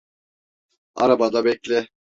[0.95, 1.87] Arabada bekle.